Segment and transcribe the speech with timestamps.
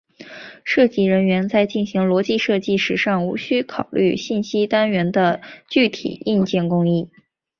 [0.63, 7.11] 设计人员在进行逻辑设计时尚无需考虑信息单元的具体硬件工艺。